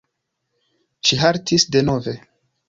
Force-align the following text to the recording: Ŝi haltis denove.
Ŝi 1.09 1.19
haltis 1.25 1.67
denove. 1.77 2.17